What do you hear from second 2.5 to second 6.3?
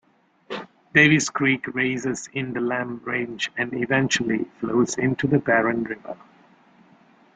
the Lamb Range and eventually flows into the Barron River.